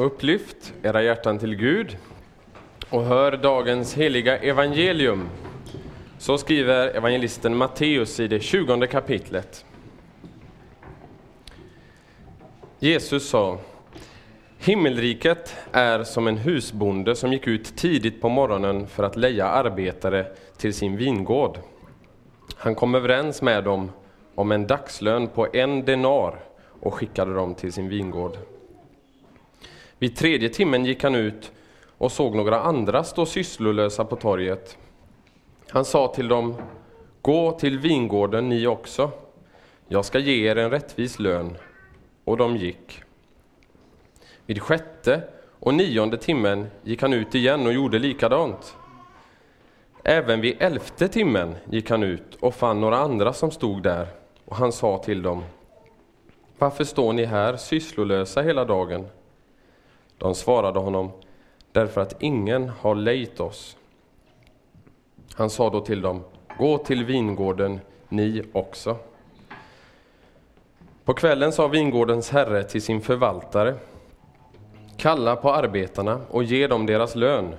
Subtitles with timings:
[0.00, 1.96] Upplyft era hjärtan till Gud
[2.90, 5.28] och hör dagens heliga evangelium.
[6.18, 9.64] Så skriver evangelisten Matteus i det tjugonde kapitlet.
[12.78, 13.58] Jesus sa
[14.58, 20.26] Himmelriket är som en husbonde som gick ut tidigt på morgonen för att leja arbetare
[20.56, 21.58] till sin vingård.
[22.56, 23.90] Han kom överens med dem
[24.34, 26.40] om en dagslön på en denar
[26.80, 28.36] och skickade dem till sin vingård.
[29.98, 31.52] Vid tredje timmen gick han ut
[31.98, 34.78] och såg några andra stå sysslolösa på torget.
[35.68, 36.54] Han sa till dem,
[37.22, 39.10] gå till vingården ni också.
[39.88, 41.56] Jag ska ge er en rättvis lön.
[42.24, 43.02] Och de gick.
[44.46, 45.22] Vid sjätte
[45.60, 48.76] och nionde timmen gick han ut igen och gjorde likadant.
[50.04, 54.06] Även vid elfte timmen gick han ut och fann några andra som stod där,
[54.44, 55.44] och han sa till dem,
[56.58, 59.06] Varför står ni här sysslolösa hela dagen?
[60.18, 61.10] De svarade honom,
[61.72, 63.76] därför att ingen har lejt oss.
[65.34, 66.24] Han sa då till dem,
[66.58, 68.96] gå till vingården ni också.
[71.04, 73.74] På kvällen sa vingårdens herre till sin förvaltare,
[74.96, 77.54] kalla på arbetarna och ge dem deras lön,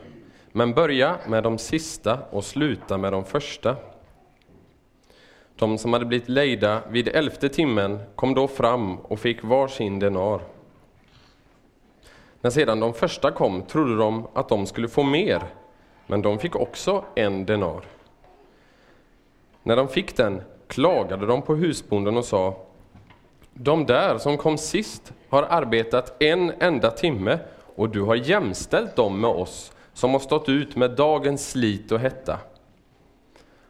[0.52, 3.75] men börja med de sista och sluta med de första.
[5.55, 9.99] De som hade blivit lejda vid elfte timmen kom då fram och fick var sin
[9.99, 10.41] denar.
[12.41, 15.43] När sedan de första kom trodde de att de skulle få mer,
[16.07, 17.81] men de fick också en denar.
[19.63, 22.55] När de fick den klagade de på husbonden och sa
[23.53, 27.39] De där som kom sist har arbetat en enda timme
[27.75, 31.99] och du har jämställt dem med oss som har stått ut med dagens slit och
[31.99, 32.39] hetta.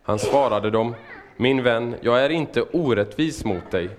[0.04, 0.96] Han svarade dem
[1.38, 3.90] Min vän, jag är inte orättvis mot dig.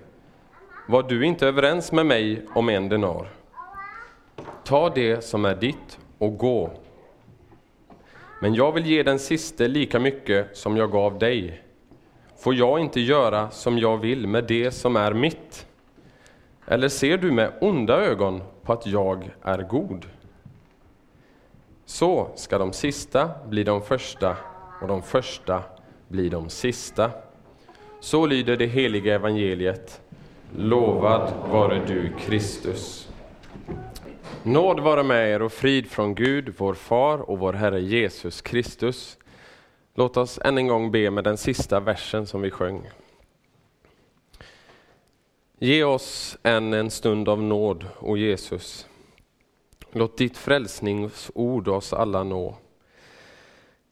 [0.88, 3.39] Var du inte överens med mig om en denar?
[4.64, 6.70] Ta det som är ditt och gå.
[8.40, 11.62] Men jag vill ge den siste lika mycket som jag gav dig.
[12.36, 15.66] Får jag inte göra som jag vill med det som är mitt?
[16.66, 20.06] Eller ser du med onda ögon på att jag är god?
[21.84, 24.36] Så ska de sista bli de första
[24.82, 25.62] och de första
[26.08, 27.10] bli de sista.
[28.00, 30.00] Så lyder det heliga evangeliet.
[30.56, 33.09] Lovad vare du, Kristus.
[34.50, 39.18] Nåd vare med er och frid från Gud, vår Far och vår Herre Jesus Kristus.
[39.94, 42.90] Låt oss än en gång be med den sista versen som vi sjöng.
[45.58, 48.88] Ge oss än en stund av nåd, o Jesus.
[49.92, 52.56] Låt ditt frälsningsord oss alla nå.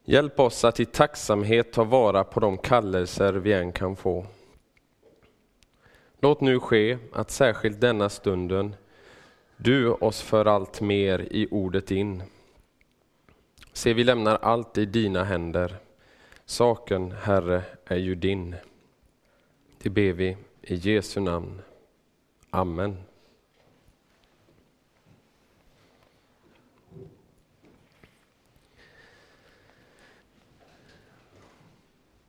[0.04, 4.26] Hjälp oss att i tacksamhet ta vara på de kallelser vi än kan få.
[6.20, 8.74] Låt nu ske att särskilt denna stunden
[9.60, 12.22] du oss för allt mer i ordet in.
[13.72, 15.76] Se, vi lämnar allt i dina händer.
[16.44, 18.56] Saken, Herre, är ju din.
[19.78, 21.62] Det ber vi i Jesu namn.
[22.50, 22.96] Amen.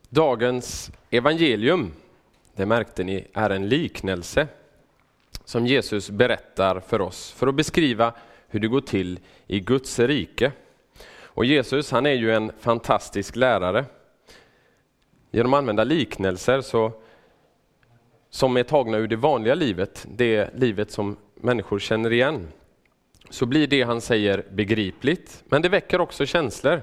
[0.09, 1.91] Dagens evangelium,
[2.55, 4.47] det märkte ni, är en liknelse
[5.49, 8.13] som Jesus berättar för oss för att beskriva
[8.47, 10.51] hur det går till i Guds rike.
[11.21, 13.85] Och Jesus han är ju en fantastisk lärare.
[15.31, 16.91] Genom att använda liknelser så,
[18.29, 22.47] som är tagna ur det vanliga livet, det livet som människor känner igen,
[23.29, 26.81] så blir det han säger begripligt, men det väcker också känslor.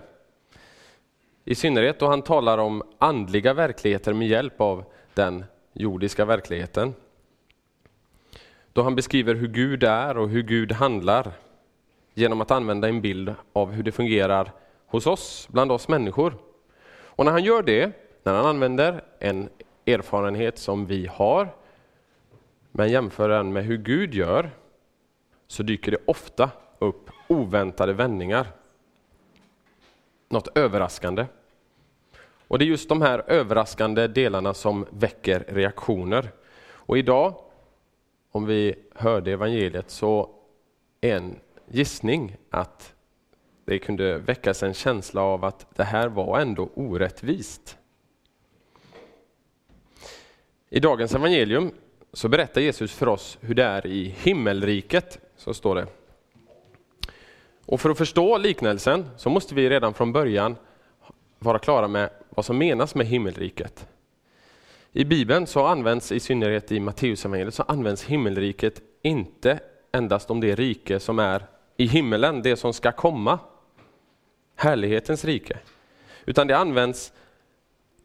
[1.44, 4.84] I synnerhet då han talar om andliga verkligheter med hjälp av
[5.14, 6.94] den jordiska verkligheten
[8.76, 11.32] då han beskriver hur Gud är och hur Gud handlar
[12.14, 14.52] genom att använda en bild av hur det fungerar
[14.86, 16.34] hos oss, bland oss människor.
[16.88, 17.92] Och när han gör det,
[18.22, 19.48] när han använder en
[19.86, 21.48] erfarenhet som vi har,
[22.72, 24.50] men jämför den med hur Gud gör,
[25.46, 28.46] så dyker det ofta upp oväntade vändningar.
[30.28, 31.26] Något överraskande.
[32.48, 36.28] Och det är just de här överraskande delarna som väcker reaktioner.
[36.72, 37.45] Och idag
[38.30, 40.30] om vi hörde evangeliet så
[41.00, 42.94] en gissning att
[43.64, 47.78] det kunde väckas en känsla av att det här var ändå orättvist.
[50.70, 51.70] I dagens evangelium
[52.12, 55.86] så berättar Jesus för oss hur det är i himmelriket, så står det.
[57.66, 60.56] Och för att förstå liknelsen så måste vi redan från början
[61.38, 63.88] vara klara med vad som menas med himmelriket.
[64.98, 69.60] I Bibeln så används, i synnerhet i Matteusevangeliet, så används himmelriket inte
[69.92, 71.46] endast om det rike som är
[71.76, 73.38] i himmelen, det som ska komma,
[74.54, 75.58] härlighetens rike.
[76.24, 77.12] Utan det används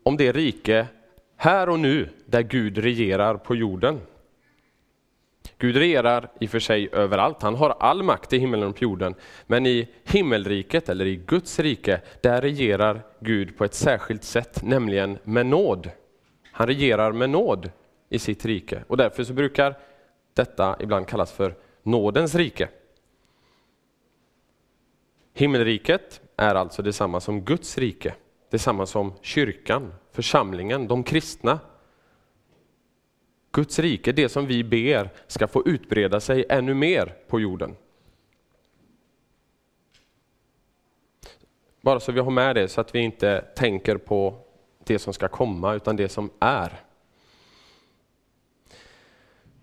[0.04, 0.88] om det rike
[1.36, 4.00] här och nu där Gud regerar på jorden.
[5.58, 8.84] Gud regerar i och för sig överallt, han har all makt i himmelen och på
[8.84, 9.16] jorden.
[9.48, 15.18] Men i himmelriket, eller i Guds rike, där regerar Gud på ett särskilt sätt, nämligen
[15.24, 15.90] med nåd.
[16.52, 17.72] Han regerar med nåd
[18.10, 19.78] i sitt rike och därför så brukar
[20.34, 22.70] detta ibland kallas för nådens rike.
[25.34, 28.16] Himmelriket är alltså detsamma som Guds rike,
[28.50, 31.60] detsamma som kyrkan, församlingen, de kristna.
[33.52, 37.76] Guds rike, det som vi ber, ska få utbreda sig ännu mer på jorden.
[41.82, 44.36] Bara så vi har med det så att vi inte tänker på
[44.94, 46.84] det som ska komma utan det som är.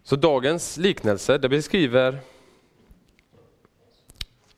[0.02, 2.18] Så dagens liknelse det beskriver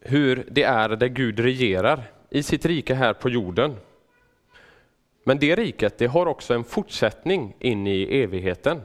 [0.00, 3.76] hur det är där Gud regerar i sitt rike här på jorden.
[5.24, 8.80] Men det riket det har också en fortsättning in i evigheten.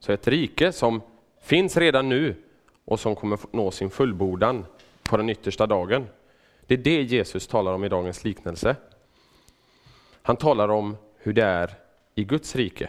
[0.00, 1.02] Så ett rike som
[1.42, 2.34] finns redan nu
[2.84, 4.64] och som kommer nå sin fullbordan
[5.02, 6.06] på den yttersta dagen.
[6.66, 8.76] Det är det Jesus talar om i dagens liknelse.
[10.22, 11.74] Han talar om hur det är
[12.14, 12.88] i Guds rike.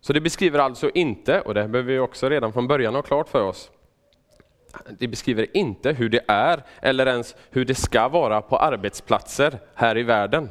[0.00, 3.28] Så det beskriver alltså inte, och det behöver vi också redan från början ha klart
[3.28, 3.70] för oss,
[4.98, 9.98] det beskriver inte hur det är eller ens hur det ska vara på arbetsplatser här
[9.98, 10.48] i världen.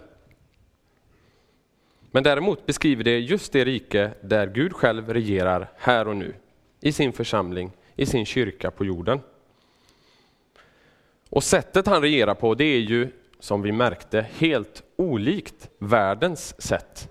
[2.11, 6.33] Men däremot beskriver det just det rike där Gud själv regerar här och nu,
[6.81, 9.19] i sin församling, i sin kyrka på jorden.
[11.29, 13.09] Och sättet han regerar på, det är ju
[13.39, 17.09] som vi märkte helt olikt världens sätt.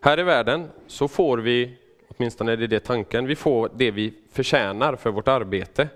[0.00, 1.78] Här i världen så får vi,
[2.08, 5.88] åtminstone är det det tanken, vi får det vi förtjänar för vårt arbete.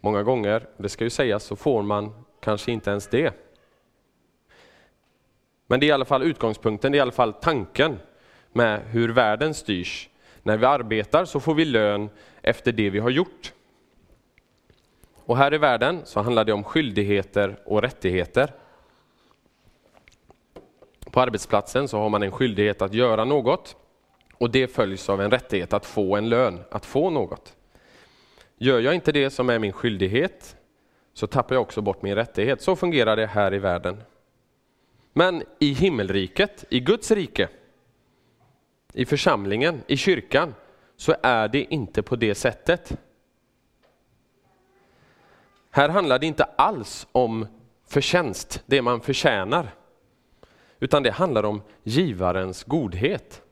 [0.00, 3.34] Många gånger, det ska ju sägas, så får man kanske inte ens det.
[5.66, 7.98] Men det är i alla fall utgångspunkten, det är i alla fall tanken
[8.52, 10.08] med hur världen styrs.
[10.42, 12.08] När vi arbetar så får vi lön
[12.42, 13.52] efter det vi har gjort.
[15.26, 18.52] Och här i världen så handlar det om skyldigheter och rättigheter.
[21.14, 23.76] På arbetsplatsen så har man en skyldighet att göra något
[24.34, 27.56] och det följs av en rättighet att få en lön, att få något.
[28.56, 30.56] Gör jag inte det som är min skyldighet
[31.12, 32.62] så tappar jag också bort min rättighet.
[32.62, 34.02] Så fungerar det här i världen.
[35.12, 37.48] Men i himmelriket, i Guds rike,
[38.92, 40.54] i församlingen, i kyrkan,
[40.96, 42.96] så är det inte på det sättet.
[45.70, 47.46] Här handlar det inte alls om
[47.86, 49.74] förtjänst, det man förtjänar,
[50.78, 53.42] utan det handlar om givarens godhet.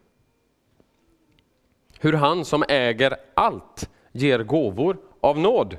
[2.01, 5.77] Hur han som äger allt ger gåvor av nåd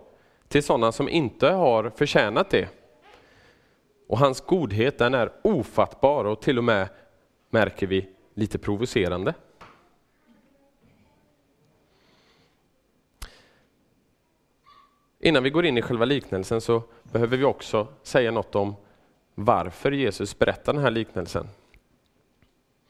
[0.47, 2.69] till sådana som inte har förtjänat det.
[4.07, 6.89] Och hans godhet den är ofattbar och till och med,
[7.49, 9.33] märker vi, lite provocerande.
[15.19, 18.75] Innan vi går in i själva liknelsen så behöver vi också säga något om
[19.35, 21.47] varför Jesus berättar den här liknelsen.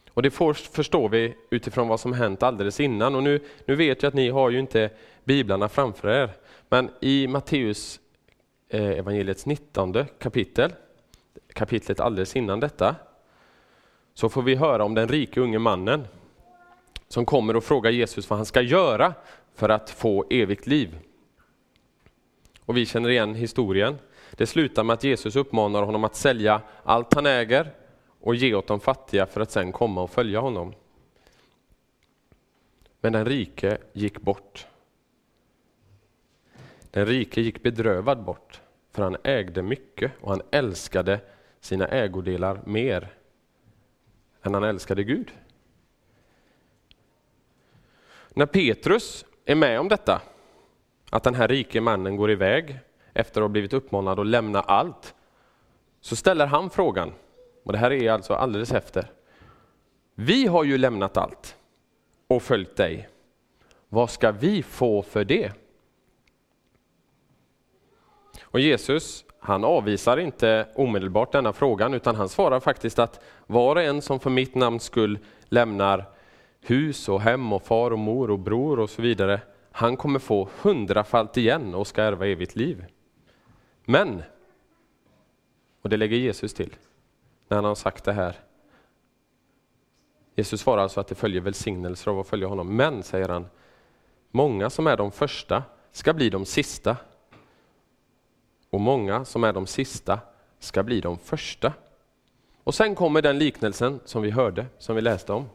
[0.10, 0.32] Och det
[0.72, 3.16] förstår vi utifrån vad som hänt alldeles innan.
[3.16, 4.90] Och nu, nu vet jag att ni har ju inte
[5.24, 6.30] biblarna framför er,
[6.70, 8.00] men i Matteus
[8.70, 10.74] eh, evangeliets 19 kapitel
[11.54, 12.96] kapitlet alldeles innan detta,
[14.14, 16.08] så får vi höra om den rike unge mannen
[17.08, 19.14] som kommer och frågar Jesus vad han ska göra
[19.56, 20.98] för att få evigt liv.
[22.66, 23.98] Och vi känner igen historien.
[24.38, 27.74] Det slutar med att Jesus uppmanar honom att sälja allt han äger
[28.20, 30.74] och ge åt de fattiga för att sen komma och följa honom.
[33.02, 34.68] Men den rike gick bort.
[36.92, 38.62] Den rike gick bedrövad bort,
[38.92, 41.20] för han ägde mycket och han älskade
[41.60, 43.14] sina ägodelar mer
[44.42, 45.32] än han älskade Gud.
[48.30, 50.22] När Petrus är med om detta,
[51.10, 52.80] att den här rike mannen går iväg
[53.14, 55.16] efter att ha blivit uppmanad att lämna allt,
[56.02, 57.12] så ställer han frågan,
[57.64, 59.12] och det här är alltså alldeles efter.
[60.16, 61.58] Vi har ju lämnat allt
[62.28, 63.10] och följt dig.
[63.90, 65.52] Vad ska vi få för det?
[68.42, 73.82] Och Jesus han avvisar inte omedelbart denna frågan utan han svarar faktiskt att var och
[73.82, 76.06] en som för mitt namns skull lämnar
[76.62, 79.42] hus och hem och far och mor och bror och så vidare,
[79.72, 82.86] han kommer få hundrafalt igen och ska ärva evigt liv.
[83.86, 84.24] Men,
[85.82, 86.76] och det lägger Jesus till
[87.48, 88.40] när han har sagt det här.
[90.36, 92.76] Jesus svarar alltså att det följer välsignelser av att följa honom.
[92.76, 93.48] Men, säger han,
[94.32, 96.98] många som är de första ska bli de sista
[98.70, 100.20] och många som är de sista
[100.60, 101.74] ska bli de första.
[102.64, 105.50] Och sen kommer den liknelsen som vi hörde, som vi läste om.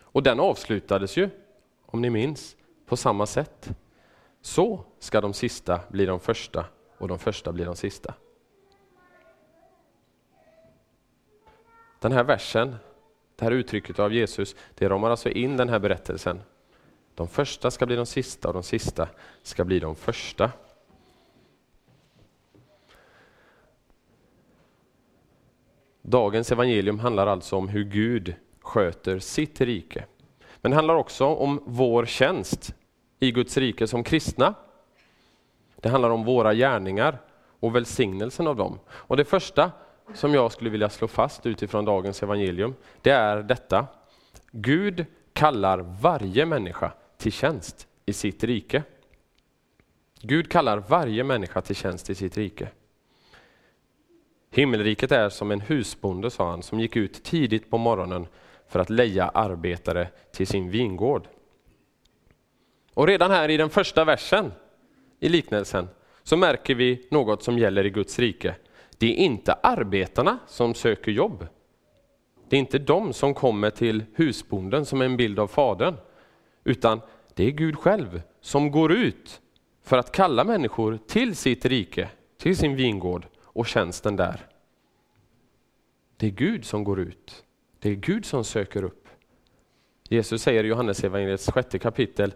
[0.00, 1.30] Och den avslutades ju,
[1.86, 3.70] om ni minns, på samma sätt.
[4.40, 6.64] Så ska de sista bli de första
[6.98, 8.14] och de första blir de sista.
[12.00, 12.76] Den här versen,
[13.36, 16.40] det här uttrycket av Jesus, det ramar alltså in den här berättelsen.
[17.14, 19.08] De första ska bli de sista och de sista
[19.42, 20.50] ska bli de första.
[26.02, 30.04] Dagens evangelium handlar alltså om hur Gud sköter sitt rike.
[30.60, 32.74] Men det handlar också om vår tjänst
[33.18, 34.54] i Guds rike som kristna.
[35.80, 37.18] Det handlar om våra gärningar
[37.60, 38.78] och välsignelsen av dem.
[38.88, 39.70] Och det första
[40.14, 43.86] som jag skulle vilja slå fast utifrån dagens evangelium, det är detta.
[44.52, 48.82] Gud kallar varje människa till tjänst i sitt rike.
[50.20, 52.68] Gud kallar varje människa till tjänst i sitt rike.
[54.50, 58.26] Himmelriket är som en husbonde, sa han, som gick ut tidigt på morgonen
[58.68, 61.28] för att leja arbetare till sin vingård.
[62.94, 64.52] Och redan här i den första versen
[65.20, 65.88] i liknelsen
[66.22, 68.56] så märker vi något som gäller i Guds rike.
[68.98, 71.46] Det är inte arbetarna som söker jobb.
[72.48, 75.96] Det är inte de som kommer till husbonden som är en bild av Fadern,
[76.64, 77.00] utan
[77.34, 79.40] det är Gud själv som går ut
[79.82, 82.08] för att kalla människor till sitt rike,
[82.38, 84.46] till sin vingård och tjänsten där.
[86.16, 87.44] Det är Gud som går ut.
[87.78, 89.08] Det är Gud som söker upp.
[90.08, 92.34] Jesus säger i Johannes evangeliets sjätte kapitel,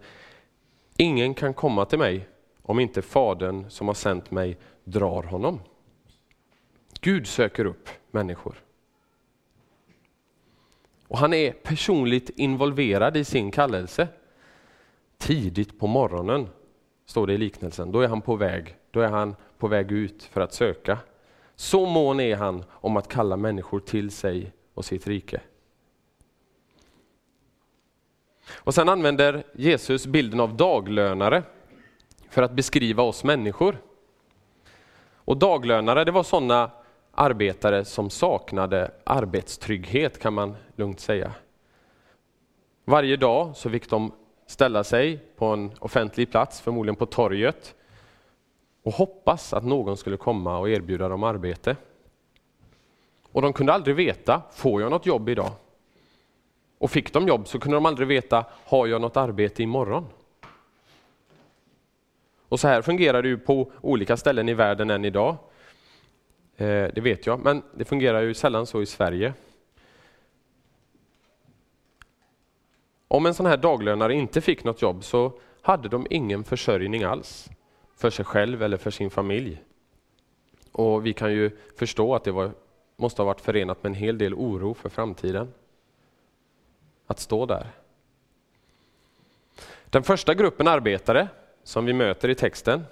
[0.97, 2.27] ingen kan komma till mig
[2.63, 5.59] om inte Fadern som har sänt mig drar honom.
[7.01, 8.55] Gud söker upp människor.
[11.07, 14.07] Och han är personligt involverad i sin kallelse.
[15.17, 16.47] Tidigt på morgonen,
[17.05, 18.75] står det i liknelsen, då är han på väg.
[18.91, 20.97] Då är han på väg ut för att söka.
[21.55, 25.41] Så mån är han om att kalla människor till sig och sitt rike.
[28.53, 31.43] Och Sen använder Jesus bilden av daglönare
[32.33, 33.77] för att beskriva oss människor.
[35.15, 36.71] Och Daglönare det var sådana
[37.11, 41.31] arbetare som saknade arbetstrygghet kan man lugnt säga.
[42.85, 44.11] Varje dag så fick de
[44.45, 47.75] ställa sig på en offentlig plats, förmodligen på torget,
[48.83, 51.75] och hoppas att någon skulle komma och erbjuda dem arbete.
[53.31, 55.51] Och de kunde aldrig veta, får jag något jobb idag?
[56.77, 60.07] Och fick de jobb så kunde de aldrig veta, har jag något arbete imorgon?
[62.53, 65.37] Och så här fungerar det ju på olika ställen i världen än idag.
[66.57, 69.33] Eh, det vet jag, men det fungerar ju sällan så i Sverige.
[73.07, 77.49] Om en sån här daglönare inte fick något jobb så hade de ingen försörjning alls
[77.95, 79.63] för sig själv eller för sin familj.
[80.71, 82.51] Och vi kan ju förstå att det var,
[82.95, 85.53] måste ha varit förenat med en hel del oro för framtiden.
[87.07, 87.67] Att stå där.
[89.85, 91.27] Den första gruppen arbetare
[91.63, 92.83] som vi möter i texten,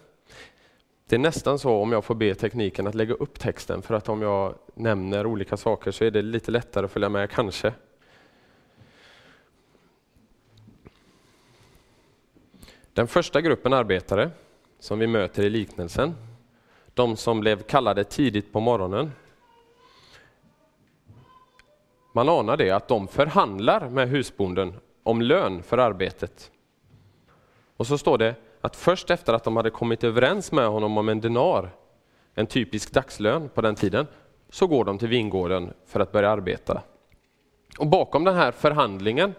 [1.05, 4.09] det är nästan så om jag får be tekniken att lägga upp texten, för att
[4.09, 7.73] om jag nämner olika saker så är det lite lättare att följa med kanske.
[12.93, 14.31] Den första gruppen arbetare
[14.79, 16.15] som vi möter i liknelsen,
[16.93, 19.11] de som blev kallade tidigt på morgonen.
[22.13, 24.73] Man anar det att de förhandlar med husbonden
[25.03, 26.51] om lön för arbetet.
[27.77, 31.09] Och så står det att först efter att de hade kommit överens med honom om
[31.09, 31.69] en denar,
[32.33, 34.07] en typisk dagslön på den tiden,
[34.49, 36.81] så går de till vingården för att börja arbeta.
[37.77, 39.33] Och bakom den här förhandlingen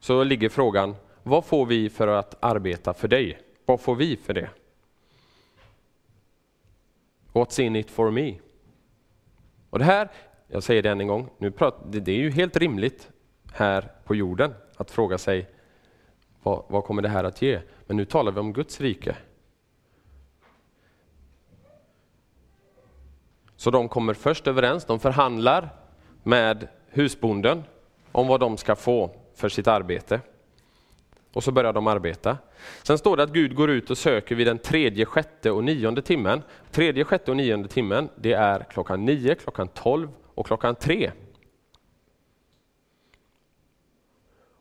[0.00, 3.42] så ligger frågan, vad får vi för att arbeta för dig?
[3.66, 4.50] Vad får vi för det?
[7.32, 8.34] What's in it for me?
[9.70, 10.08] Och det här,
[10.48, 13.10] jag säger det än en gång, nu pratar, det är ju helt rimligt
[13.52, 15.46] här på jorden att fråga sig
[16.42, 17.60] vad, vad kommer det här att ge?
[17.86, 19.16] Men nu talar vi om Guds rike.
[23.56, 25.68] Så de kommer först överens, de förhandlar
[26.22, 27.64] med husbonden
[28.12, 30.20] om vad de ska få för sitt arbete.
[31.32, 32.38] Och så börjar de arbeta.
[32.82, 36.02] Sen står det att Gud går ut och söker vid den tredje, sjätte och nionde
[36.02, 36.42] timmen.
[36.70, 41.10] Tredje, sjätte och nionde timmen, det är klockan nio, klockan tolv och klockan tre.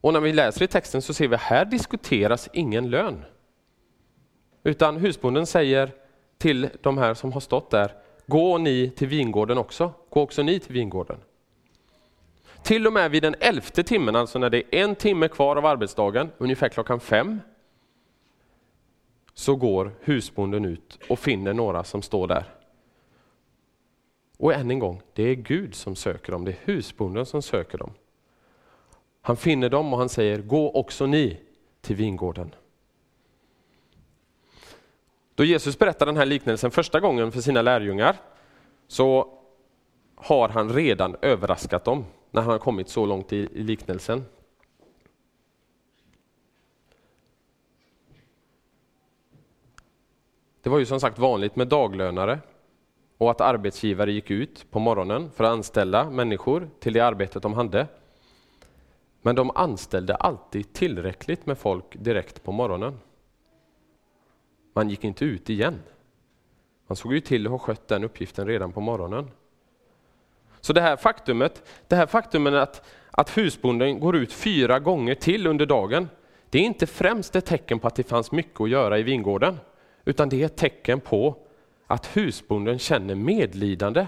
[0.08, 3.26] Och när vi läser i texten så ser vi att här diskuteras ingen lön.
[4.64, 5.92] Utan husbonden säger
[6.38, 7.92] till de här som har stått där,
[8.28, 9.94] gå ni till vingården också.
[10.10, 11.18] Gå också ni till vingården.
[12.64, 15.66] Till och med vid den elfte timmen, alltså när det är en timme kvar av
[15.66, 17.40] arbetsdagen, ungefär klockan fem,
[19.34, 22.46] så går husbonden ut och finner några som står där.
[24.38, 27.78] Och än en gång, det är Gud som söker dem, det är husbonden som söker
[27.78, 27.92] dem.
[29.28, 31.40] Han finner dem och han säger, gå också ni
[31.82, 32.56] till vingården.
[35.36, 38.16] Då Jesus berättar den här liknelsen första gången för sina lärjungar
[38.88, 39.38] så
[40.16, 44.26] har han redan överraskat dem när han har kommit så långt i, i liknelsen.
[50.62, 52.40] Det var ju som sagt vanligt med daglönare
[53.18, 57.54] och att arbetsgivare gick ut på morgonen för att anställa människor till det arbetet de
[57.54, 57.88] hade.
[59.28, 63.00] Men de anställde alltid tillräckligt med folk direkt på morgonen.
[64.74, 65.80] Man gick inte ut igen.
[66.88, 69.32] Man såg ju till att ha skött den uppgiften redan på morgonen.
[70.62, 75.48] Så det här faktumet, det här faktumet att, att husbonden går ut fyra gånger till
[75.48, 76.10] under dagen,
[76.50, 79.58] det är inte främst ett tecken på att det fanns mycket att göra i vingården,
[80.06, 81.36] utan det är ett tecken på
[81.88, 84.08] att husbonden känner medlidande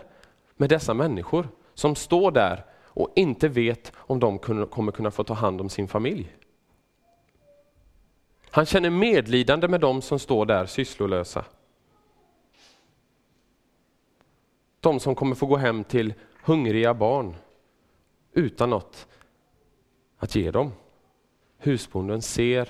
[0.58, 2.66] med dessa människor som står där
[3.00, 6.36] och inte vet om de kommer kunna få ta hand om sin familj.
[8.52, 11.46] Han känner medlidande med dem som står där sysslolösa.
[14.80, 16.14] De som kommer få gå hem till
[16.44, 17.36] hungriga barn
[18.34, 19.08] utan något
[20.18, 20.72] att ge dem.
[21.58, 22.70] Husbonden ser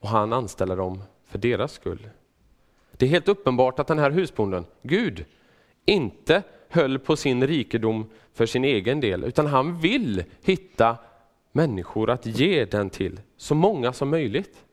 [0.00, 2.08] och han anställer dem för deras skull.
[2.92, 5.24] Det är helt uppenbart att den här husbonden, Gud,
[5.84, 10.96] inte höll på sin rikedom för sin egen del, utan han vill hitta
[11.52, 14.64] människor att ge den till, så många som möjligt.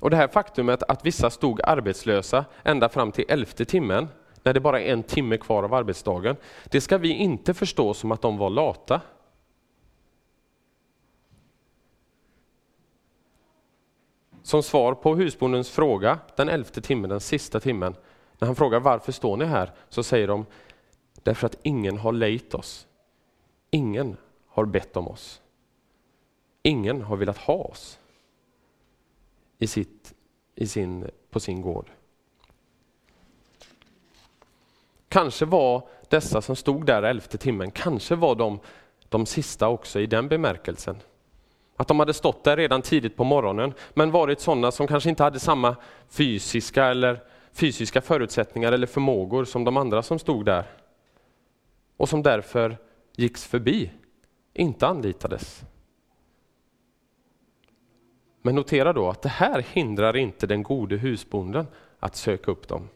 [0.00, 4.08] Och Det här faktumet att vissa stod arbetslösa ända fram till elfte timmen,
[4.42, 8.12] när det bara är en timme kvar av arbetsdagen, det ska vi inte förstå som
[8.12, 9.00] att de var lata.
[14.42, 17.94] Som svar på husbondens fråga den elfte timmen, den sista timmen,
[18.38, 20.46] när han frågar varför står ni här, så säger de
[21.22, 22.86] därför att ingen har lejt oss.
[23.70, 25.40] Ingen har bett om oss.
[26.62, 27.98] Ingen har velat ha oss
[29.58, 30.14] i sitt,
[30.54, 31.90] i sin, på sin gård.
[35.08, 38.60] Kanske var dessa som stod där elfte timmen, kanske var de
[39.08, 40.96] de sista också i den bemärkelsen.
[41.76, 45.22] Att de hade stått där redan tidigt på morgonen, men varit sådana som kanske inte
[45.22, 45.76] hade samma
[46.08, 47.20] fysiska, eller
[47.52, 50.66] fysiska förutsättningar eller förmågor som de andra som stod där.
[51.96, 52.76] Och som därför
[53.16, 53.90] gicks förbi,
[54.54, 55.64] inte anlitades.
[58.42, 61.66] Men notera då att det här hindrar inte den gode husbonden
[61.98, 62.88] att söka upp dem.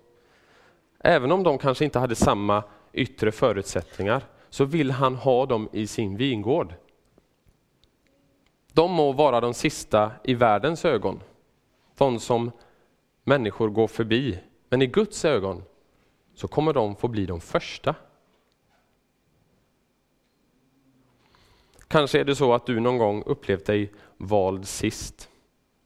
[0.99, 5.87] Även om de kanske inte hade samma yttre förutsättningar så vill han ha dem i
[5.87, 6.75] sin vingård.
[8.73, 11.21] De må vara de sista i världens ögon,
[11.97, 12.51] de som
[13.25, 14.39] människor går förbi.
[14.69, 15.63] Men i Guds ögon
[16.35, 17.95] så kommer de få bli de första.
[21.89, 25.29] Kanske är det så att du någon gång upplevt dig vald sist,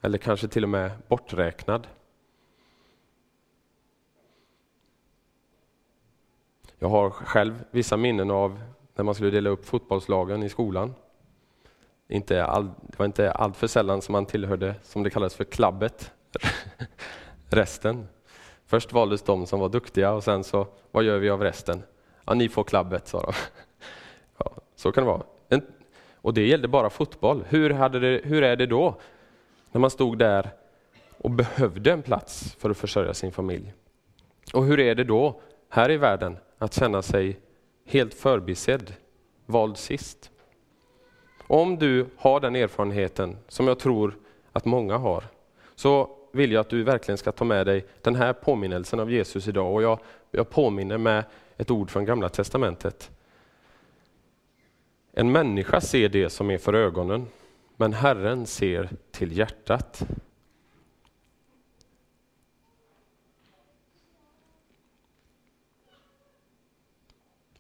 [0.01, 1.87] eller kanske till och med borträknad.
[6.79, 8.61] Jag har själv vissa minnen av
[8.95, 10.95] när man skulle dela upp fotbollslagen i skolan.
[12.09, 16.13] Inte all, det var inte alltför sällan som man tillhörde, som det kallas för, klabbet.
[17.49, 18.09] resten.
[18.67, 21.83] Först valdes de som var duktiga och sen så, vad gör vi av resten?
[22.25, 23.33] Ja, ni får klabbet, sa de.
[24.39, 25.23] Ja, så kan det vara.
[25.49, 25.63] En,
[26.15, 27.45] och det gällde bara fotboll.
[27.49, 28.95] Hur, hade det, hur är det då
[29.73, 30.51] när man stod där
[31.19, 33.73] och behövde en plats för att försörja sin familj?
[34.55, 37.41] Och hur är det då här i världen att känna sig
[37.87, 38.93] helt förbisedd,
[39.47, 40.31] vald sist?
[41.47, 44.17] Om du har den erfarenheten, som jag tror
[44.53, 45.25] att många har,
[45.75, 49.49] så vill jag att du verkligen ska ta med dig den här påminnelsen av Jesus
[49.49, 49.75] idag.
[49.75, 49.99] Och jag,
[50.31, 51.25] jag påminner med
[51.57, 53.11] ett ord från Gamla Testamentet.
[55.13, 57.27] En människa ser det som är för ögonen,
[57.77, 60.07] men Herren ser till hjärtat.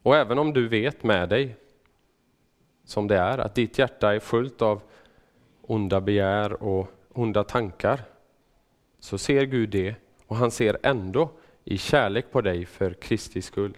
[0.02, 1.56] Och även om du vet med dig
[2.84, 4.82] som det är, att ditt hjärta är fullt av
[5.62, 8.00] onda begär och onda tankar,
[9.06, 9.94] så ser Gud det
[10.26, 11.30] och han ser ändå
[11.64, 13.76] i kärlek på dig för Kristi skull.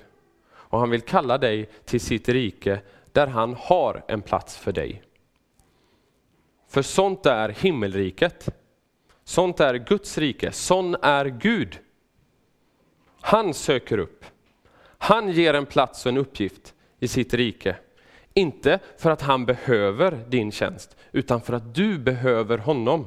[0.50, 2.80] Och han vill kalla dig till sitt rike
[3.12, 5.02] där han har en plats för dig.
[6.68, 8.48] För sånt är himmelriket.
[9.24, 10.52] Sånt är Guds rike.
[10.52, 11.78] Sån är Gud.
[13.20, 14.24] Han söker upp.
[14.98, 17.76] Han ger en plats och en uppgift i sitt rike.
[18.34, 23.06] Inte för att han behöver din tjänst, utan för att du behöver honom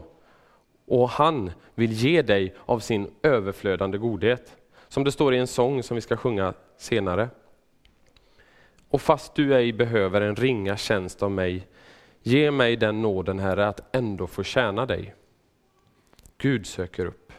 [0.91, 4.57] och han vill ge dig av sin överflödande godhet.
[4.87, 7.29] Som det står i en sång som vi ska sjunga senare.
[8.89, 11.67] Och fast du ej behöver en ringa tjänst av mig,
[12.21, 15.15] ge mig den nåden, Herre, att ändå få tjäna dig.
[16.37, 17.33] Gud söker upp.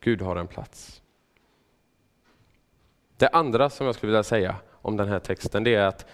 [0.00, 1.02] Gud har en plats.
[3.16, 6.06] Det andra som jag skulle vilja säga om den här texten, det är att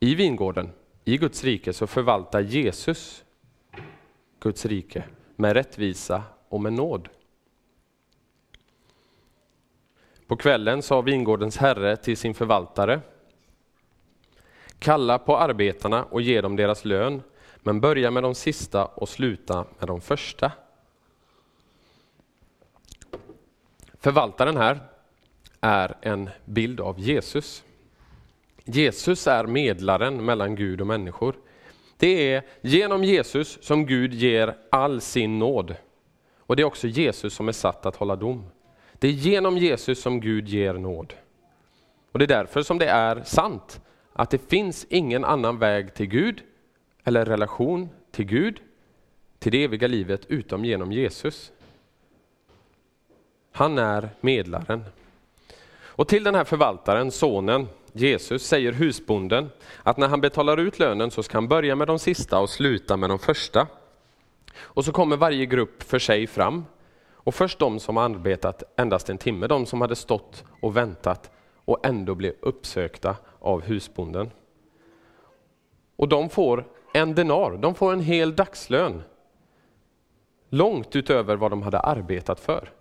[0.00, 0.72] i vingården,
[1.04, 3.23] i Guds rike, så förvaltar Jesus
[4.44, 5.04] Guds rike
[5.36, 7.08] med rättvisa och med nåd.
[10.26, 13.00] På kvällen sa vingårdens herre till sin förvaltare
[14.78, 17.22] Kalla på arbetarna och ge dem deras lön,
[17.56, 20.52] men börja med de sista och sluta med de första.
[24.00, 24.80] Förvaltaren här
[25.60, 27.64] är en bild av Jesus.
[28.64, 31.34] Jesus är medlaren mellan Gud och människor.
[32.04, 35.76] Det är genom Jesus som Gud ger all sin nåd.
[36.38, 38.46] Och det är också Jesus som är satt att hålla dom.
[38.92, 41.14] Det är genom Jesus som Gud ger nåd.
[42.12, 43.80] Och det är därför som det är sant
[44.12, 46.42] att det finns ingen annan väg till Gud
[47.04, 48.60] eller relation till Gud,
[49.38, 51.52] till det eviga livet, utom genom Jesus.
[53.52, 54.84] Han är medlaren.
[55.76, 59.50] Och till den här förvaltaren, sonen, Jesus, säger husbonden
[59.82, 62.96] att när han betalar ut lönen så ska han börja med de sista och sluta
[62.96, 63.66] med de första.
[64.56, 66.64] Och så kommer varje grupp för sig fram.
[67.12, 71.30] Och först de som har arbetat endast en timme, de som hade stått och väntat
[71.64, 74.30] och ändå blev uppsökta av husbonden.
[75.96, 79.02] Och de får en denar, de får en hel dagslön.
[80.48, 82.72] Långt utöver vad de hade arbetat för.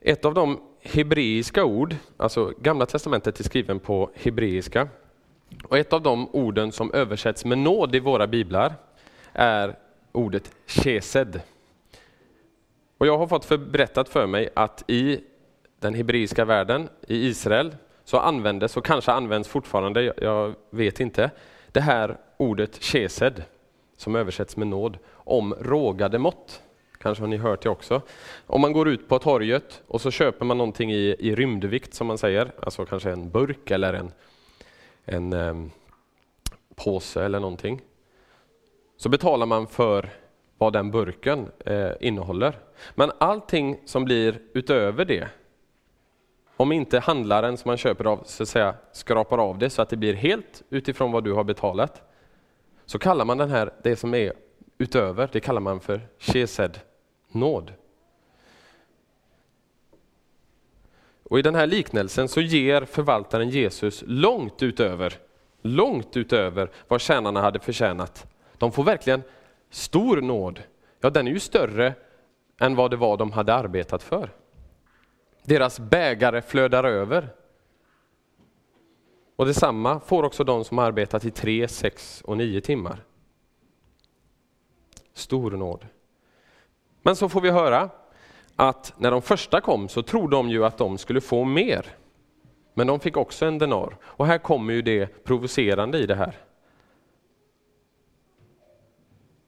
[0.00, 4.88] Ett av de hebreiska ord, alltså Gamla testamentet är skriven på hebreiska.
[5.64, 8.74] Och ett av de orden som översätts med nåd i våra biblar
[9.32, 9.76] är
[10.12, 11.40] ordet chesed.
[12.98, 15.20] Och jag har fått för berättat för mig att i
[15.80, 21.30] den hebreiska världen, i Israel, så användes, och kanske används fortfarande, jag vet inte,
[21.72, 23.42] det här ordet chesed,
[23.96, 26.62] som översätts med nåd, om rågade mått.
[26.98, 28.02] Kanske har ni hört det också.
[28.46, 32.06] Om man går ut på torget och så köper man någonting i, i rymdvikt som
[32.06, 34.12] man säger, alltså kanske en burk eller en,
[35.04, 35.70] en um,
[36.76, 37.80] påse eller någonting.
[38.96, 40.08] Så betalar man för
[40.58, 42.58] vad den burken eh, innehåller.
[42.94, 45.28] Men allting som blir utöver det,
[46.56, 49.88] om inte handlaren som man köper av så att säga, skrapar av det så att
[49.88, 52.02] det blir helt utifrån vad du har betalat,
[52.86, 54.32] så kallar man den här, det som är
[54.78, 56.80] utöver, det kallar man för chesed,
[57.28, 57.72] nåd.
[61.22, 65.18] Och I den här liknelsen så ger förvaltaren Jesus långt utöver,
[65.62, 68.26] långt utöver vad tjänarna hade förtjänat.
[68.58, 69.22] De får verkligen
[69.70, 70.62] stor nåd.
[71.00, 71.94] Ja, den är ju större
[72.60, 74.30] än vad det var de hade arbetat för.
[75.42, 77.28] Deras bägare flödar över.
[79.36, 83.04] Och detsamma får också de som arbetat i tre, sex och nio timmar.
[85.12, 85.86] Stor nåd.
[87.08, 87.90] Men så får vi höra
[88.56, 91.86] att när de första kom så trodde de ju att de skulle få mer.
[92.74, 93.96] Men de fick också en denar.
[94.02, 96.36] Och här kommer ju det provocerande i det här.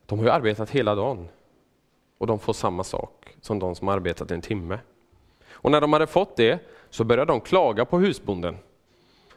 [0.07, 1.29] De har ju arbetat hela dagen
[2.19, 4.79] och de får samma sak som de som arbetat en timme.
[5.53, 6.59] Och när de hade fått det
[6.91, 8.57] så började de klaga på husbonden.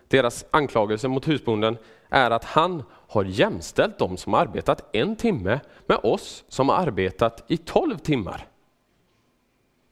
[0.07, 1.77] Deras anklagelse mot husbonden
[2.09, 2.83] är att han
[3.13, 8.47] har jämställt de som arbetat en timme med oss som har arbetat i tolv timmar.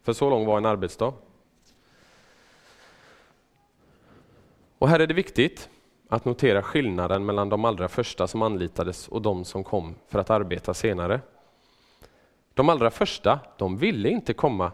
[0.04, 1.14] För så lång var en arbetsdag.
[4.78, 5.70] Och här är det viktigt
[6.10, 10.30] att notera skillnaden mellan de allra första som anlitades och de som kom för att
[10.30, 11.22] arbeta senare.
[12.54, 14.72] De allra första, de ville inte komma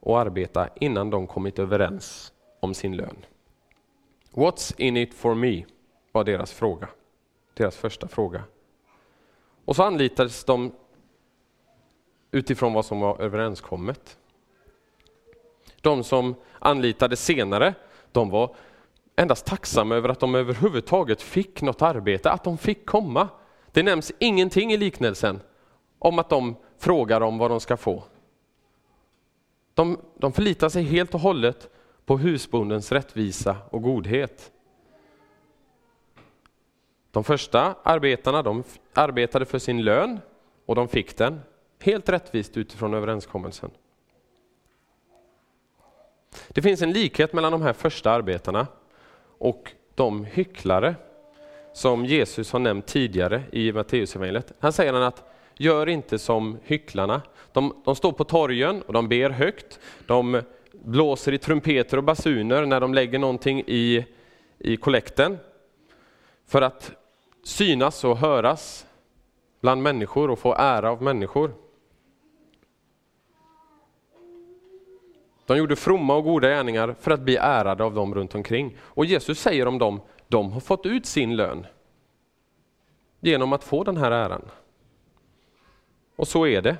[0.00, 3.16] och arbeta innan de kommit överens om sin lön.
[4.32, 5.64] What's in it for me?
[6.12, 6.88] var deras fråga.
[7.54, 8.42] Deras första fråga.
[9.64, 10.72] Och så anlitades de
[12.30, 14.18] utifrån vad som var överenskommet.
[15.80, 17.74] De som anlitades senare,
[18.12, 18.56] de var
[19.16, 23.28] endast tacksamma över att de överhuvudtaget fick något arbete, att de fick komma.
[23.72, 25.40] Det nämns ingenting i liknelsen
[25.98, 28.04] om att de frågar om vad de ska få.
[29.74, 31.68] De, de förlitar sig helt och hållet
[32.06, 34.52] på husbondens rättvisa och godhet.
[37.14, 40.20] De första arbetarna de arbetade för sin lön
[40.66, 41.40] och de fick den
[41.80, 43.70] helt rättvist utifrån överenskommelsen.
[46.48, 48.66] Det finns en likhet mellan de här första arbetarna
[49.38, 50.94] och de hycklare
[51.72, 54.52] som Jesus har nämnt tidigare i Matteusevangeliet.
[54.58, 55.24] Han säger att
[55.58, 57.22] gör inte som hycklarna.
[57.52, 59.80] De, de står på torgen och de ber högt.
[60.06, 64.06] De blåser i trumpeter och basuner när de lägger någonting i,
[64.58, 65.38] i kollekten.
[66.46, 66.92] För att
[67.44, 68.86] synas och höras
[69.60, 71.54] bland människor och få ära av människor.
[75.46, 78.76] De gjorde fromma och goda gärningar för att bli ärade av dem runt omkring.
[78.80, 81.66] Och Jesus säger om dem, de har fått ut sin lön
[83.20, 84.42] genom att få den här äran.
[86.16, 86.76] Och så är det.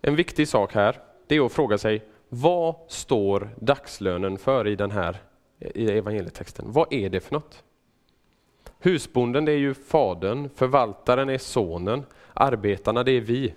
[0.00, 4.90] En viktig sak här, det är att fråga sig, vad står dagslönen för i den
[4.90, 5.22] här
[5.74, 6.72] i evangelietexten?
[6.72, 7.64] Vad är det för något?
[8.78, 13.54] Husbonden det är ju fadern, förvaltaren är sonen, arbetarna det är vi.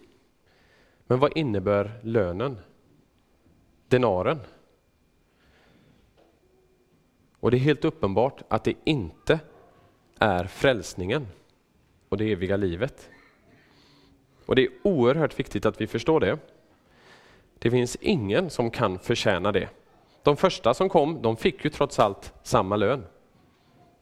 [1.07, 2.57] Men vad innebär lönen?
[3.87, 4.39] Denaren?
[7.39, 9.39] Och det är helt uppenbart att det inte
[10.19, 11.27] är frälsningen
[12.09, 13.09] och det eviga livet.
[14.45, 16.39] Och det är oerhört viktigt att vi förstår det.
[17.59, 19.69] Det finns ingen som kan förtjäna det.
[20.25, 23.05] De första som kom, de fick ju trots allt samma lön.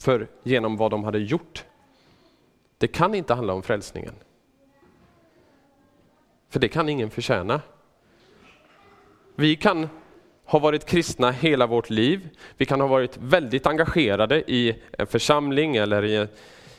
[0.01, 1.65] För genom vad de hade gjort.
[2.77, 4.13] Det kan inte handla om frälsningen.
[6.49, 7.62] För det kan ingen förtjäna.
[9.36, 9.89] Vi kan
[10.45, 12.29] ha varit kristna hela vårt liv.
[12.57, 16.27] Vi kan ha varit väldigt engagerade i en församling eller i en,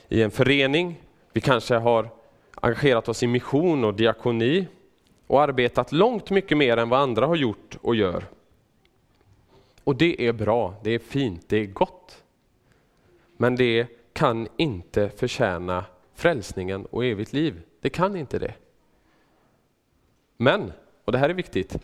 [0.07, 1.01] i en förening.
[1.33, 2.09] Vi kanske har
[2.55, 4.67] engagerat oss i mission och diakoni
[5.27, 8.23] och arbetat långt mycket mer än vad andra har gjort och gör.
[9.85, 12.23] Och det är bra, det är fint, det är gott.
[13.37, 17.61] Men det kan inte förtjäna frälsningen och evigt liv.
[17.81, 18.53] Det kan inte det.
[20.37, 20.71] Men,
[21.05, 21.77] och det här är viktigt,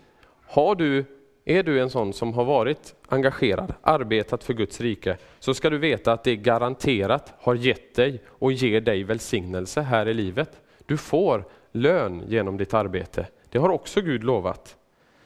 [0.48, 1.06] har du,
[1.46, 5.78] är du en sån som har varit engagerad, arbetat för Guds rike, så ska du
[5.78, 10.62] veta att det garanterat har gett dig och ger dig välsignelse här i livet.
[10.86, 13.28] Du får lön genom ditt arbete.
[13.50, 14.78] Det har också Gud lovat.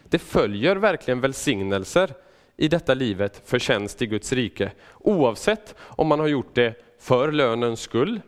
[0.04, 2.14] Det följer verkligen välsignelser
[2.58, 7.32] i detta livet för tjänst i Guds rike, oavsett om man har gjort det för
[7.32, 8.22] lönens skull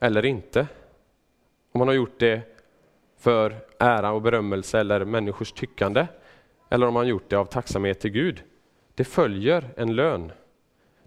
[0.00, 0.66] eller inte.
[1.72, 2.42] Om man har gjort det
[3.18, 6.06] för ära och berömmelse eller människors tyckande,
[6.70, 8.42] eller om man gjort det av tacksamhet till Gud.
[8.94, 10.32] Det följer en lön.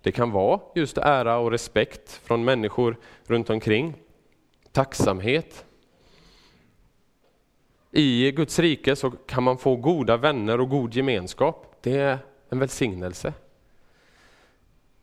[0.02, 3.94] Det kan vara just ära och respekt från människor runt omkring,
[4.72, 5.66] tacksamhet.
[7.92, 11.78] I Guds rike så kan man få goda vänner och god gemenskap.
[11.82, 13.34] Det en välsignelse.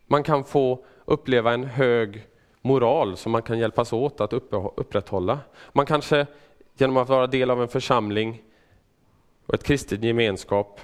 [0.06, 2.26] Man kan få uppleva en hög
[2.62, 4.32] moral som man kan hjälpas åt att
[4.76, 5.40] upprätthålla.
[5.72, 6.26] Man kanske
[6.76, 8.42] genom att vara del av en församling
[9.46, 10.80] och ett kristet gemenskap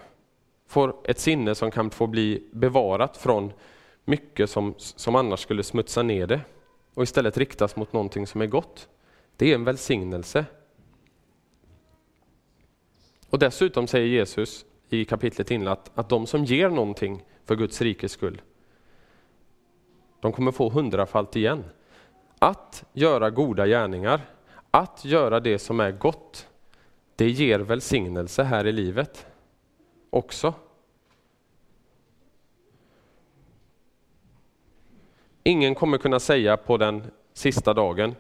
[0.67, 3.53] får ett sinne som kan få bli bevarat från
[4.05, 6.41] mycket som, som annars skulle smutsa ner det
[6.95, 8.89] och istället riktas mot någonting som är gott.
[9.37, 10.45] Det är en välsignelse.
[13.31, 17.81] Och dessutom säger Jesus i kapitlet innan att, att de som ger någonting för Guds
[17.81, 18.43] rikes skull,
[20.21, 21.65] de kommer få hundrafalt igen.
[22.39, 24.21] Att göra goda gärningar,
[24.71, 26.49] att göra det som är gott,
[27.17, 29.27] det ger välsignelse här i livet
[30.11, 30.55] också.
[35.43, 38.15] Ingen kommer kunna säga på den sista dagen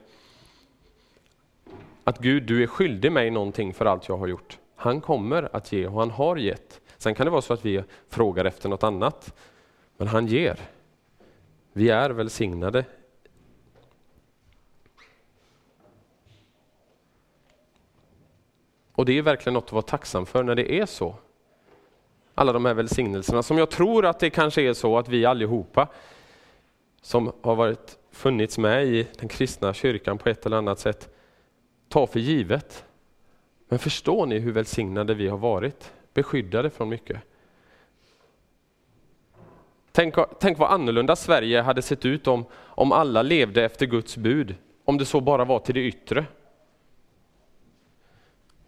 [2.04, 4.58] att Gud, du är skyldig mig någonting för allt jag har gjort.
[4.80, 6.80] Han kommer att ge och han har gett.
[6.96, 9.34] Sen kan det vara så att vi frågar efter något annat,
[9.96, 10.60] men han ger.
[11.72, 12.84] Vi är välsignade.
[18.92, 21.14] Och det är verkligen något att vara tacksam för när det är så.
[22.34, 25.88] Alla de här välsignelserna som jag tror att det kanske är så att vi allihopa
[27.02, 31.14] som har varit, funnits med i den kristna kyrkan på ett eller annat sätt
[31.88, 32.84] tar för givet.
[33.70, 35.92] Men förstår ni hur välsignade vi har varit?
[36.14, 37.20] Beskyddade från mycket.
[39.92, 44.54] Tänk, tänk vad annorlunda Sverige hade sett ut om, om alla levde efter Guds bud,
[44.84, 46.24] om det så bara var till det yttre.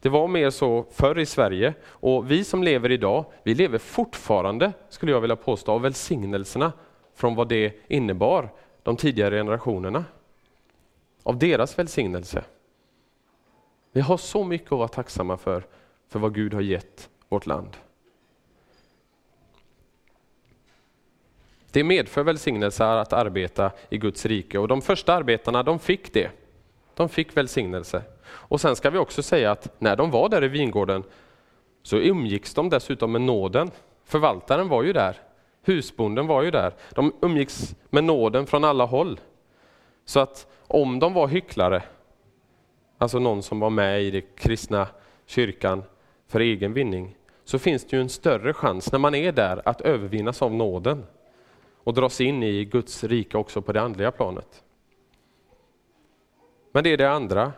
[0.01, 4.73] Det var mer så förr i Sverige och vi som lever idag, vi lever fortfarande,
[4.89, 6.73] skulle jag vilja påstå, av välsignelserna
[7.15, 10.05] från vad det innebar de tidigare generationerna.
[11.23, 12.45] Av deras välsignelse.
[13.93, 15.67] Vi har så mycket att vara tacksamma för,
[16.09, 17.77] för vad Gud har gett vårt land.
[21.71, 26.31] Det medför välsignelse att arbeta i Guds rike och de första arbetarna de fick det.
[26.95, 28.03] De fick välsignelse.
[28.25, 31.05] Och sen ska vi också säga att när de var där i vingården
[31.83, 33.71] så umgicks de dessutom med nåden.
[34.05, 35.17] Förvaltaren var ju där,
[35.63, 36.75] husbonden var ju där.
[36.95, 39.21] De umgicks med nåden från alla håll.
[40.05, 41.83] Så att om de var hycklare,
[43.03, 44.89] alltså någon som var med i den kristna
[45.27, 45.83] kyrkan
[46.27, 49.81] för egen vinning, så finns det ju en större chans när man är där att
[49.81, 51.07] övervinnas av nåden
[51.85, 54.65] och dras in i Guds rike också på det andliga planet.
[56.73, 57.53] Men det är det andra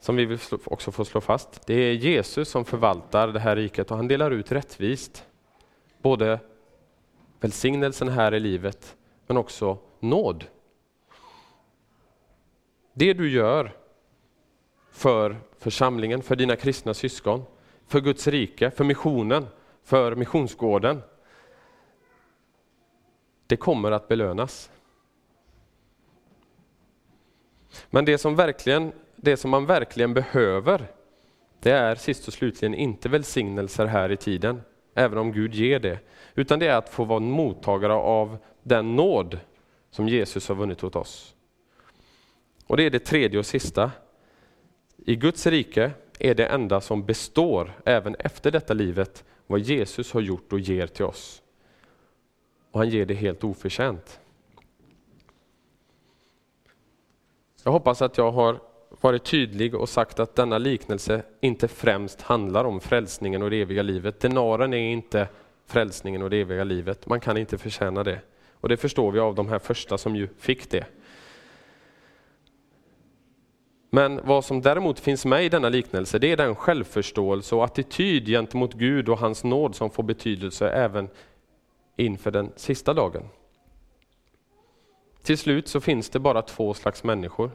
[0.00, 1.66] som vi vill också får slå fast.
[1.66, 5.26] Det är Jesus som förvaltar det här riket och han delar ut rättvist.
[6.02, 6.38] Både
[7.40, 10.44] välsignelsen här i livet men också nåd.
[12.94, 13.81] Det du gör
[14.92, 17.44] för församlingen, för dina kristna syskon,
[17.86, 19.46] för Guds rike, för missionen,
[19.84, 21.02] för missionsgården.
[23.46, 24.70] Det kommer att belönas.
[27.90, 30.86] Men det som, verkligen, det som man verkligen behöver,
[31.60, 34.62] det är sist och slutligen inte välsignelser här i tiden,
[34.94, 35.98] även om Gud ger det,
[36.34, 39.38] utan det är att få vara mottagare av den nåd
[39.90, 41.34] som Jesus har vunnit åt oss.
[42.66, 43.90] Och det är det tredje och sista.
[45.04, 50.20] I Guds rike är det enda som består även efter detta livet vad Jesus har
[50.20, 51.42] gjort och ger till oss.
[52.70, 54.20] Och han ger det helt oförtjänt.
[57.64, 58.60] Jag hoppas att jag har
[59.00, 63.82] varit tydlig och sagt att denna liknelse inte främst handlar om frälsningen och det eviga
[63.82, 64.20] livet.
[64.20, 65.28] Denaren är inte
[65.66, 67.06] frälsningen och det eviga livet.
[67.06, 68.20] Man kan inte förtjäna det.
[68.52, 70.86] Och det förstår vi av de här första som ju fick det.
[73.94, 78.26] Men vad som däremot finns med i denna liknelse, det är den självförståelse och attityd
[78.26, 81.08] gentemot Gud och hans nåd som får betydelse även
[81.96, 83.28] inför den sista dagen.
[85.22, 87.50] Till slut så finns det bara två slags människor.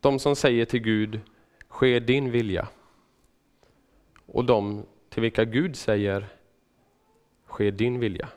[0.00, 1.20] De som säger till Gud,
[1.68, 2.68] ske din vilja.
[4.26, 6.26] Och de till vilka Gud säger,
[7.46, 8.28] ske din vilja.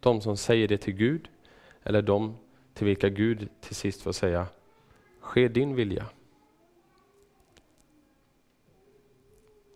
[0.00, 1.28] De som säger det till Gud,
[1.82, 2.36] eller de
[2.74, 4.46] till vilka Gud till sist får säga,
[5.20, 6.06] ske din vilja.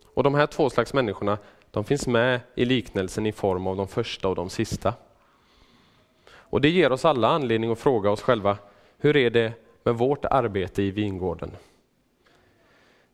[0.05, 1.37] Och de här två slags människorna,
[1.71, 4.93] de finns med i liknelsen i form av de första och de sista.
[6.29, 8.57] Och det ger oss alla anledning att fråga oss själva,
[8.97, 11.51] hur är det med vårt arbete i vingården?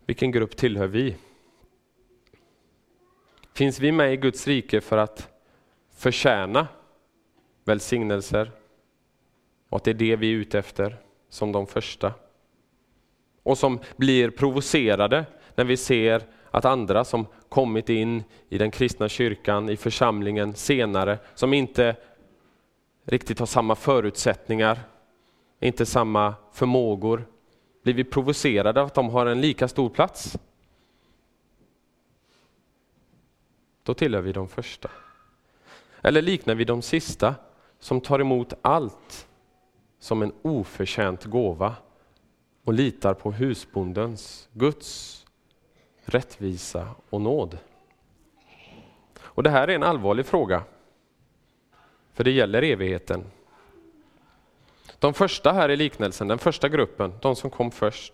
[0.06, 1.16] Vilken grupp tillhör vi?
[3.54, 5.30] Finns vi med i Guds rike för att
[5.96, 6.68] förtjäna
[7.64, 8.52] välsignelser,
[9.74, 10.98] och att det är det vi är ute efter,
[11.30, 12.14] som de första.
[13.44, 19.10] Och som blir provocerade när vi ser att andra som kommit in i den kristna
[19.10, 21.96] kyrkan, i församlingen senare, som inte
[23.04, 24.80] riktigt har samma förutsättningar,
[25.60, 27.28] inte samma förmågor,
[27.84, 30.38] blir vi provocerade av att de har en lika stor plats.
[33.84, 34.90] Då tillhör vi de första.
[36.02, 37.36] Eller liknar vi de sista
[37.80, 39.28] som tar emot allt
[40.04, 41.76] som en oförtjänt gåva
[42.64, 45.26] och litar på husbondens, Guds
[46.06, 47.58] rättvisa och nåd.
[49.20, 50.64] Och Det här är en allvarlig fråga,
[52.14, 53.24] för det gäller evigheten.
[55.00, 58.14] De första här i liknelsen, den första gruppen, de som kom först,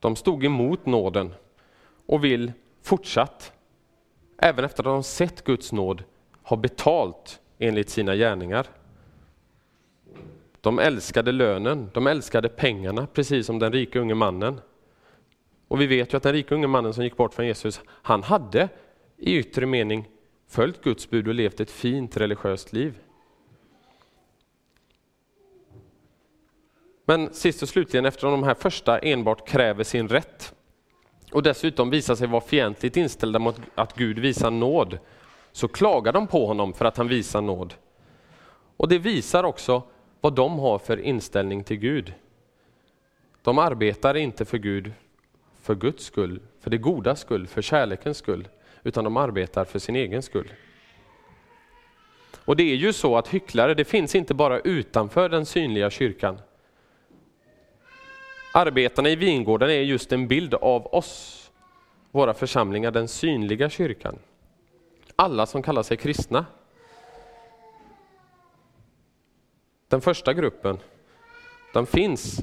[0.00, 1.34] de stod emot nåden
[2.06, 2.52] och vill
[2.82, 3.52] fortsatt,
[4.38, 6.04] även efter att de sett Guds nåd,
[6.42, 8.66] ha betalt enligt sina gärningar.
[10.62, 14.60] De älskade lönen, de älskade pengarna, precis som den rike unge mannen.
[15.68, 18.22] Och vi vet ju att den rike unge mannen som gick bort från Jesus, han
[18.22, 18.68] hade
[19.16, 20.08] i yttre mening
[20.48, 22.98] följt Guds bud och levt ett fint religiöst liv.
[27.04, 30.54] Men sist och slutligen, eftersom de här första enbart kräver sin rätt
[31.32, 34.98] och dessutom visar sig vara fientligt inställda mot att Gud visar nåd,
[35.52, 37.74] så klagar de på honom för att han visar nåd.
[38.76, 39.82] Och det visar också
[40.22, 42.14] vad de har för inställning till Gud.
[43.42, 44.92] De arbetar inte för Gud
[45.60, 48.48] för Guds skull, för det goda skull, för kärlekens skull,
[48.82, 50.52] utan de arbetar för sin egen skull.
[52.44, 56.38] Och det är ju så att hycklare, det finns inte bara utanför den synliga kyrkan.
[58.54, 61.50] Arbetarna i vingården är just en bild av oss,
[62.10, 64.18] våra församlingar, den synliga kyrkan.
[65.16, 66.46] Alla som kallar sig kristna
[69.92, 70.78] Den första gruppen,
[71.72, 72.40] den finns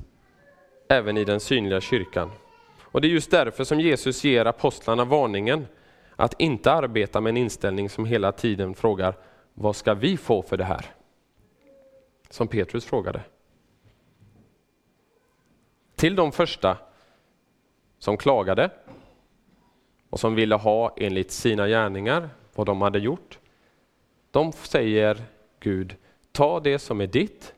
[0.88, 2.32] även i den synliga kyrkan.
[2.82, 5.68] Och Det är just därför som Jesus ger apostlarna varningen
[6.16, 9.14] att inte arbeta med en inställning som hela tiden frågar,
[9.54, 10.86] vad ska vi få för det här?
[12.30, 13.22] Som Petrus frågade.
[15.96, 16.78] Till de första
[18.00, 18.72] som klagade
[20.10, 23.40] och som ville ha enligt sina gärningar vad de hade gjort,
[24.32, 25.22] de säger
[25.60, 25.96] Gud,
[26.40, 27.54] ta det som är ditt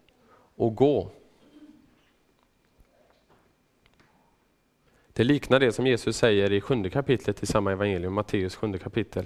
[0.55, 1.11] och gå.
[5.13, 9.25] Det liknar det som Jesus säger i sjunde kapitlet i samma evangelium, Matteus sjunde kapitel.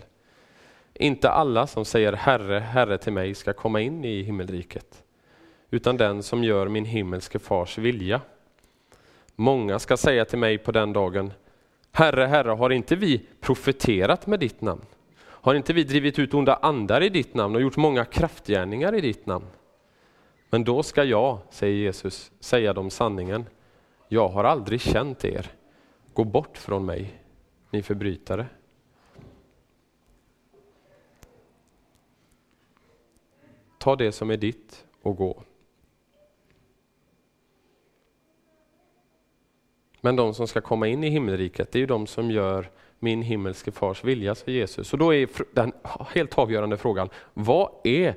[0.94, 5.04] Inte alla som säger Herre, Herre till mig ska komma in i himmelriket,
[5.70, 8.22] utan den som gör min himmelske fars vilja.
[9.36, 11.34] Många ska säga till mig på den dagen,
[11.92, 14.86] Herre, Herre, har inte vi profeterat med ditt namn?
[15.46, 19.02] Har inte vi drivit ut onda andar i ditt namn och gjort många kraftgärningar i
[19.02, 19.46] ditt namn?
[20.50, 23.46] Men då ska jag, säger Jesus, säga dem sanningen.
[24.08, 25.52] Jag har aldrig känt er.
[26.14, 27.22] Gå bort från mig,
[27.72, 28.48] ni förbrytare.
[33.78, 35.44] Ta det som är ditt och gå.
[40.02, 42.72] Men de som ska komma in i himmelriket, det är ju de som gör
[43.06, 44.94] min himmelske fars vilja, säger Jesus.
[44.94, 45.72] Och då är den
[46.14, 48.16] helt avgörande frågan, vad är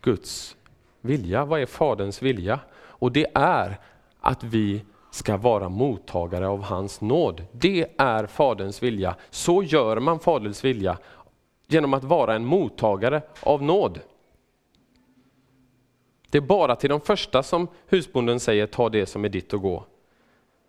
[0.00, 0.56] Guds
[1.00, 1.44] vilja?
[1.44, 2.60] Vad är Faderns vilja?
[2.76, 3.78] Och det är
[4.20, 7.44] att vi ska vara mottagare av hans nåd.
[7.52, 9.16] Det är Faderns vilja.
[9.30, 10.98] Så gör man Faderns vilja,
[11.66, 14.00] genom att vara en mottagare av nåd.
[16.30, 19.62] Det är bara till de första som husbonden säger, ta det som är ditt och
[19.62, 19.84] gå.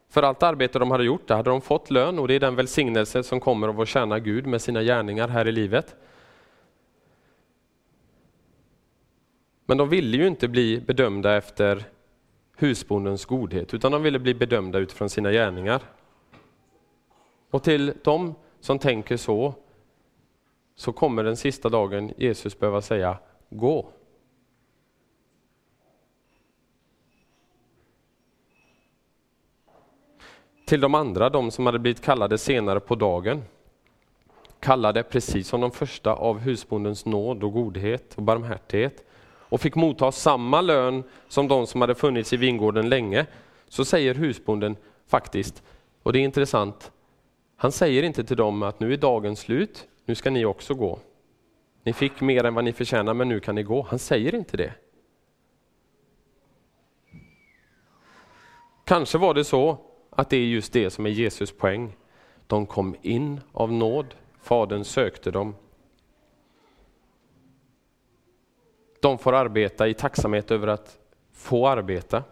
[0.10, 2.56] För allt arbete de hade gjort, det hade de fått lön och det är den
[2.56, 5.96] välsignelse som kommer av att tjäna Gud med sina gärningar här i livet.
[9.66, 11.84] Men de ville ju inte bli bedömda efter
[12.58, 15.82] husbondens godhet, utan de ville bli bedömda utifrån sina gärningar.
[17.52, 19.54] Och till de som tänker så,
[20.76, 23.18] så kommer den sista dagen Jesus behöva säga
[23.50, 23.90] gå.
[30.68, 33.44] Till de andra, de som hade blivit kallade senare på dagen.
[34.60, 39.04] Kallade precis som de första av husbondens nåd och godhet och barmhärtighet
[39.50, 43.26] och fick motta samma lön som de som hade funnits i vingården länge.
[43.68, 44.76] Så säger husbonden
[45.08, 45.64] faktiskt,
[46.04, 46.92] och det är intressant,
[47.56, 51.00] han säger inte till dem att nu är dagen slut, nu ska ni också gå.
[51.84, 53.82] Ni fick mer än vad ni förtjänar men nu kan ni gå.
[53.90, 54.74] Han säger inte det.
[58.86, 59.87] Kanske var det så
[60.18, 61.96] att det är just det som är Jesus poäng.
[62.48, 65.56] De kom in av nåd, Fadern sökte dem.
[69.00, 70.98] De får arbeta i tacksamhet över att
[71.34, 72.24] få arbeta.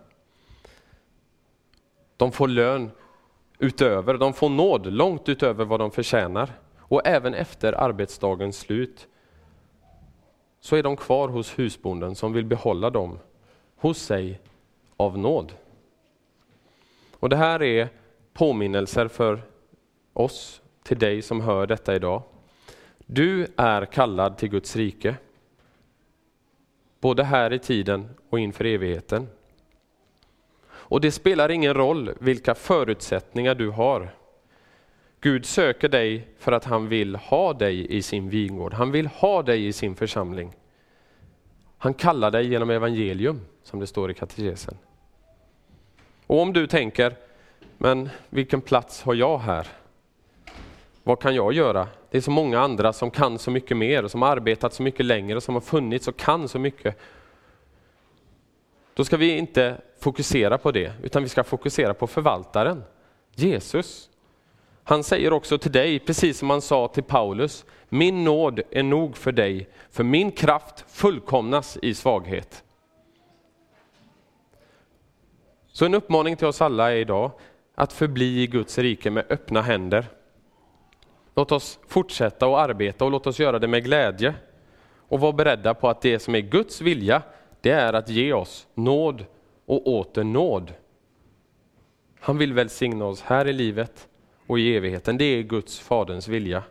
[2.18, 2.92] De får lön
[3.60, 6.52] utöver, de får nåd långt utöver vad de förtjänar.
[6.80, 9.08] Och även efter arbetsdagens slut
[10.60, 13.20] så är de kvar hos husbonden som vill behålla dem
[13.76, 14.42] hos sig
[14.98, 15.54] av nåd.
[17.20, 17.90] Och det här är
[18.34, 19.42] påminnelser för
[20.14, 22.22] oss, till dig som hör detta idag.
[23.06, 25.16] Du är kallad till Guds rike.
[27.00, 29.28] Både här i tiden och inför evigheten.
[30.68, 34.10] Och det spelar ingen roll vilka förutsättningar du har.
[35.22, 38.74] Gud söker dig för att han vill ha dig i sin vingård.
[38.74, 40.56] Han vill ha dig i sin församling.
[41.78, 44.78] Han kallar dig genom evangelium, som det står i katekesen.
[46.28, 47.16] Och om du tänker,
[47.78, 49.68] men vilken plats har jag här?
[51.04, 51.88] Vad kan jag göra?
[52.12, 55.06] Det är så många andra som kan så mycket mer, som har arbetat så mycket
[55.06, 56.98] längre, som har funnits och kan så mycket.
[58.94, 62.84] Då ska vi inte fokusera på det, utan vi ska fokusera på förvaltaren,
[63.34, 64.10] Jesus.
[64.84, 69.18] Han säger också till dig, precis som han sa till Paulus, min nåd är nog
[69.18, 72.65] för dig, för min kraft fullkomnas i svaghet.
[75.76, 77.32] Så en uppmaning till oss alla är idag
[77.76, 80.06] att förbli i Guds rike med öppna händer.
[81.36, 84.36] Låt oss fortsätta att arbeta och låt oss göra det med glädje.
[85.08, 87.22] Och vara beredda på att det som är Guds vilja,
[87.62, 89.26] det är att ge oss nåd
[89.66, 90.74] och åter nåd.
[92.20, 94.08] Han vill välsigna oss här i livet
[94.48, 95.18] och i evigheten.
[95.18, 96.64] Det är Guds, Faderns vilja.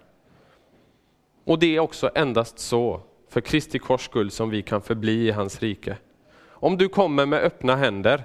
[1.45, 5.31] Och det är också endast så, för Kristi kors skull, som vi kan förbli i
[5.31, 5.97] hans rike.
[6.49, 8.25] Om du kommer med öppna händer,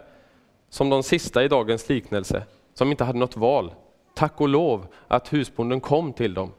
[0.70, 2.44] som de sista i dagens liknelse,
[2.74, 3.74] som inte hade något val.
[4.14, 6.52] Tack och lov att husbonden kom till dem.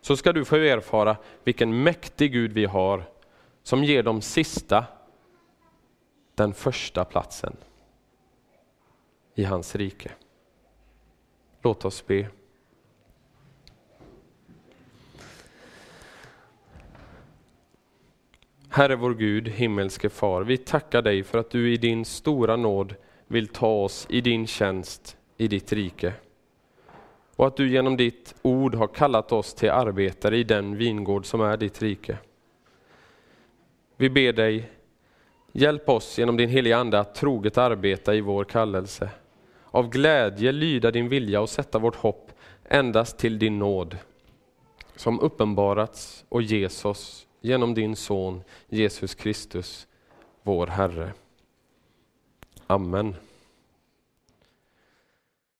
[0.00, 3.04] Så ska du få erfara vilken mäktig Gud vi har
[3.62, 4.84] som ger de sista
[6.34, 7.56] den första platsen
[9.34, 10.10] i hans rike.
[11.62, 12.28] Låt oss be.
[18.78, 22.94] Herre vår Gud, himmelske far, vi tackar dig för att du i din stora nåd
[23.26, 26.12] vill ta oss i din tjänst i ditt rike.
[27.36, 31.40] Och att du genom ditt ord har kallat oss till arbetare i den vingård som
[31.40, 32.18] är ditt rike.
[33.96, 34.70] Vi ber dig,
[35.52, 39.10] hjälp oss genom din heliga Ande att troget arbeta i vår kallelse.
[39.64, 42.32] Av glädje lyda din vilja och sätta vårt hopp
[42.64, 43.98] endast till din nåd
[44.96, 49.86] som uppenbarats och ges oss genom din Son Jesus Kristus,
[50.42, 51.12] vår Herre.
[52.66, 53.14] Amen.